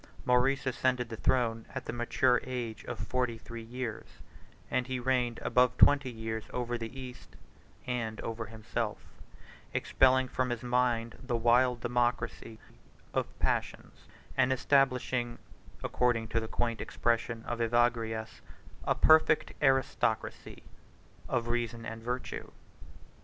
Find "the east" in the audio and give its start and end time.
6.75-7.35